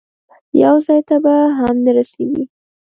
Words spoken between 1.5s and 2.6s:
هم نه رسېږي.